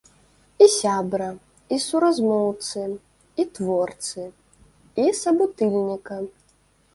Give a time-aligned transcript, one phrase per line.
[0.65, 1.27] І сябра,
[1.75, 2.85] і суразмоўцы,
[3.43, 4.25] і творцы,
[5.05, 6.21] і сабутыльніка.